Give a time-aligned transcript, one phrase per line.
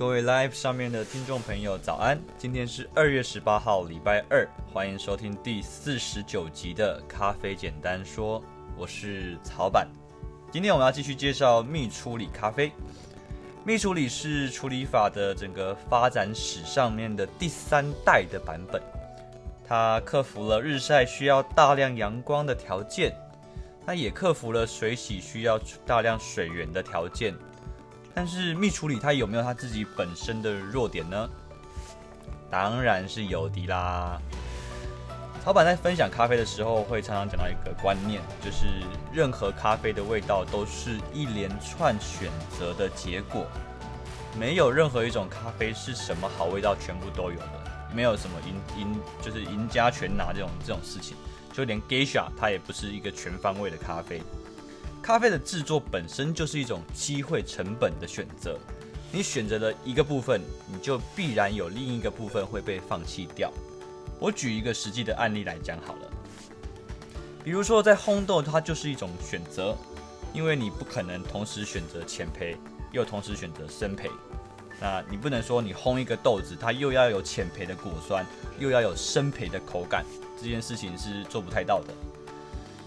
[0.00, 2.18] 各位 Live 上面的听众朋友，早安！
[2.38, 8.40] 今天是二月十八号，礼拜二，欢迎收听第四十九集的《咖啡简单说》，
[8.78, 9.86] 我是草板。
[10.50, 12.72] 今天我们要继续介绍蜜处理咖啡。
[13.62, 18.80] 蜜处理是处理法的整个发展史上面的第三代的版本，
[19.68, 23.14] 它克服了日晒需要大量阳光的条件，
[23.84, 27.34] 它也克服了水洗需要大量水源的条件。
[28.14, 31.28] 但是蜜处理它有没有它自己本身的弱点呢？
[32.50, 34.20] 当然是有的啦。
[35.46, 38.66] 老板在分享咖啡的时候，会常常讲到一个观念，就是
[39.10, 42.28] 任何咖啡的味道都是一连串选
[42.58, 43.46] 择的结果，
[44.38, 51.16] 没有任何一种咖啡是什么好味道全部都有的，没有什么赢赢就是赢家全拿这种这种事情，
[51.52, 54.20] 就连 Geisha 它也不是一个全方位的咖啡。
[55.02, 58.58] 咖啡的制作本身就是一种机会成本的选择，
[59.10, 63.50] 你选择了一个部分，你就必然有另一个部分会被放弃掉。
[64.18, 66.10] 我举一个实际的案例来讲好了，
[67.42, 69.74] 比如说在烘豆，它就是一种选择，
[70.34, 72.56] 因为你不可能同时选择浅焙，
[72.92, 74.10] 又同时选择深焙。
[74.78, 78.24] 那你不能说你烘一个豆子，它又要有浅焙的果酸，
[78.58, 80.04] 又要有深焙的口感，
[80.40, 81.94] 这件事情是做不太到的。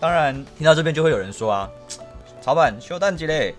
[0.00, 1.70] 当然，听到这边就会有人说啊，
[2.46, 3.54] 老板修蛋机嘞，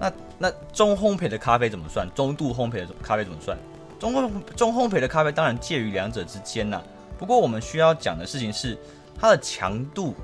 [0.00, 2.08] 那那中烘焙的咖啡怎么算？
[2.14, 3.56] 中度烘焙的咖啡怎么算？
[3.98, 6.82] 中烘中烘焙的咖啡当然介于两者之间呐、
[7.16, 8.76] 不过我们需要讲的事情是，
[9.20, 10.14] 它的强度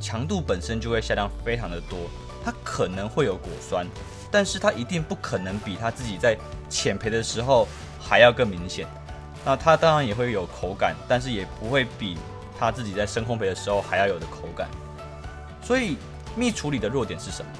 [0.00, 1.98] 强度本身就会下降非常的多。
[2.44, 3.86] 它可能会有果酸，
[4.30, 6.36] 但是它一定不可能比它自己在
[6.68, 7.66] 浅焙的时候
[7.98, 8.86] 还要更明显。
[9.44, 12.18] 那它当然也会有口感，但是也不会比
[12.58, 14.68] 它自己在深烘焙的时候还要有的口感。
[15.62, 15.96] 所以
[16.36, 17.50] 密处理的弱点是什么？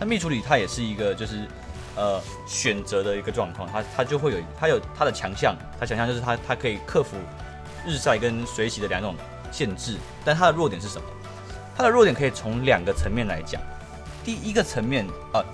[0.00, 1.46] 那密处理它也是一个就是
[1.94, 7.16] 呃选择的一个状况，它它就会有它有它的强项，它强项就是它它可以克服
[7.86, 9.14] 日晒跟水洗的两种
[9.52, 11.06] 限制，但它的弱点是什么？
[11.76, 13.62] 它的弱点可以从两个层面来讲。
[14.24, 15.44] 第一个层面啊、呃，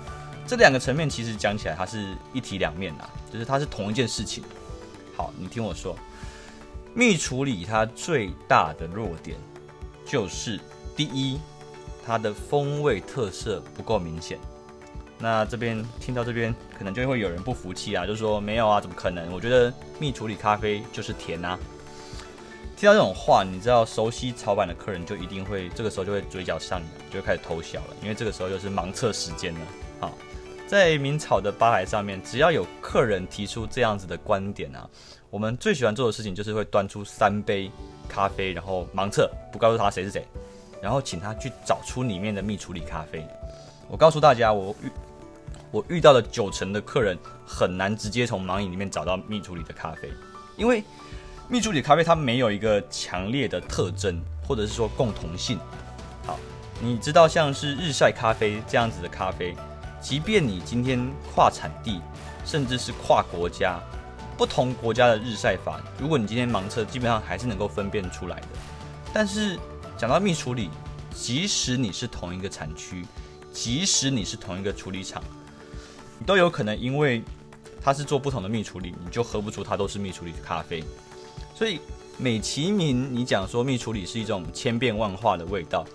[0.47, 4.43] 这两个层面其实讲起来它是一体两面的，就是它是同一件事情。
[5.15, 5.95] 好，你听我说，
[6.95, 9.37] 密处理它最大的弱点
[10.03, 10.59] 就是
[10.95, 11.39] 第一。
[12.05, 14.37] 它的风味特色不够明显，
[15.19, 19.31] 那这边听到这边，可能就会有人不服气啊，就说没有啊，怎么可能？
[19.31, 21.57] 我觉得蜜处理咖啡就是甜啊。
[22.75, 29.59] 听到这种话，你知道熟悉草板的客人就一定会这个时候就会嘴角上扬，就会开始偷笑了，因为这个时候就是盲测时间了。
[29.99, 30.17] 好，
[30.65, 34.89] 在明草的吧台上面，只要有客人提出这样子的观点啊，
[35.29, 37.69] 我们最喜欢做的事情就是会端出三杯
[38.09, 40.25] 咖啡，然后盲测，不告诉他谁是谁。
[40.81, 43.25] 然后请他去找出里面的蜜处理咖啡。
[43.87, 44.91] 我告诉大家，我遇
[45.69, 50.11] 我遇到了九成的客人很难直接从盲饮里面找到蜜处理的咖啡，
[50.57, 50.83] 因为
[51.47, 55.59] 蜜处理咖啡它没有一个强烈的特征，或者是说共同性。
[56.25, 56.39] 好，
[56.81, 59.55] 你知道像是日晒咖啡这样子的咖啡，
[60.01, 60.99] 即便你今天
[61.33, 62.01] 跨产地，
[62.45, 63.79] 甚至是跨国家，
[64.37, 68.47] 不同国家的日晒法，如果你今天盲测，基本上还是能够分辨出来的。
[69.13, 69.59] 但是
[70.01, 70.67] 讲到蜜处理，
[71.13, 73.05] 即使你是同一个产区，
[73.53, 75.23] 即使你是同一个处理厂，
[76.17, 77.21] 你都有可能因为
[77.79, 80.83] 它是做不同的蜜处理，你就喝不出它都是蜜处理的咖啡。
[81.53, 81.79] 所以
[82.17, 85.85] 美其名，你讲说蜜处理是一种千变万化的味道，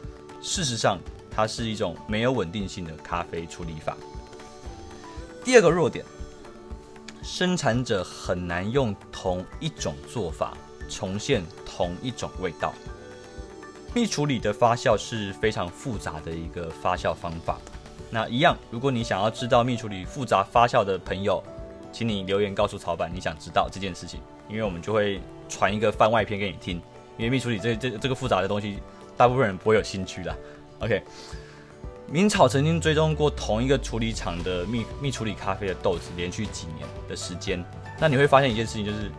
[0.41, 3.97] 事实上它是一种没有稳定性的咖啡处理法。
[5.45, 6.05] 第二个弱点，
[7.25, 10.57] 生产者很难用同一种做法
[10.89, 12.73] 重现同一种味道。
[13.97, 17.59] 蜜处理的发酵是非常复杂的一个发酵方法。
[18.11, 21.43] 那一样，如果你想要知道蜜处理复杂发酵的朋友，
[21.91, 24.21] 请你留言告诉草板你想知道这件事情，
[24.51, 25.19] 因为我们就会
[25.49, 26.77] 传一个番外篇给你听。
[27.17, 28.81] 因为蜜处理这这这个复杂的东西，
[29.17, 30.37] 大部分人不会有兴趣的。
[30.81, 31.03] OK，
[32.07, 37.65] 明草曾经追踪过同一个处理厂的蜜蜜处理咖啡的豆子，连续几年的时间，
[37.99, 39.11] 那你会发现一件事情，就是。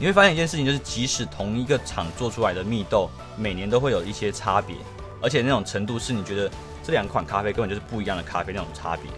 [0.00, 4.76] 你会发现一件事情，就是即使同一个厂做出来的蜜豆，每年都会有一些差别，
[5.20, 6.48] 而且那种程度是你觉得
[6.84, 9.10] 这两款咖啡根本就是不一样的咖啡那种差别。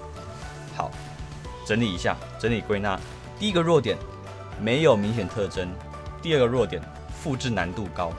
[0.75, 0.91] 好，
[1.67, 2.99] 整理一下，整理归纳，
[3.39, 3.99] 第一个弱点
[4.59, 5.71] 没有明显特征，
[6.23, 6.81] 第二个弱点
[7.23, 8.11] 复制难度高。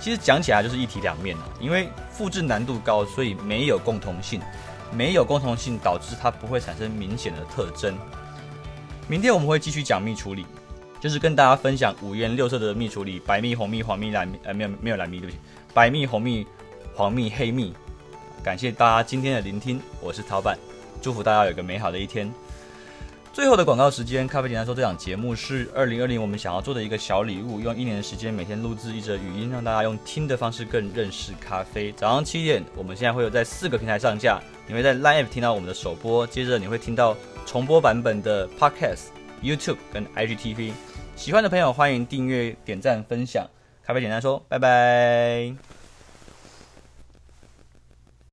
[0.00, 4.40] 其实讲起来就是一体两面啊，因为复制难度高，所以没有共同性，
[4.92, 7.96] 没有共同性导致它不会产生明显的特征。
[9.06, 10.44] 明天我们会继续讲蜜处理。
[11.00, 15.38] 就是跟大家分享五颜六色的蜜处理，白蜜、红蜜、黄蜜、蓝蜜，呃，没有没有蓝蜜，对不起，
[15.72, 16.46] 白蜜、红蜜、
[16.94, 17.72] 黄蜜、黑蜜。
[18.44, 20.58] 感谢大家今天的聆听，我是草板，
[21.00, 22.30] 祝福大家有个美好的一天。
[23.32, 31.92] 最后的广告时间，咖啡简单说，这档节目是二零二零我们想要做的一个小礼物，用一年的时间每天录制一则语音，让大家用听的方式更认识咖啡。
[31.92, 39.06] 早上七点，我们现在会有在四个平台上架，你会在 Line 听到我们的首播，接着你会听到重播版本的 Podcast、
[39.42, 40.72] YouTube 跟 IGTV。
[41.20, 43.46] 喜欢的朋友欢迎订阅、点赞、分享。
[43.82, 45.79] 咖啡简单说，拜拜。